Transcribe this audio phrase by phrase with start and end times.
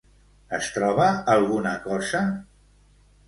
[0.57, 2.21] Es troba alguna cosa?